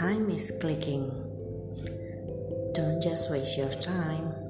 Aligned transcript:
time 0.00 0.30
is 0.30 0.50
clicking. 0.62 1.10
Don't 2.72 3.02
just 3.02 3.30
waste 3.30 3.58
your 3.58 3.68
time. 3.68 4.49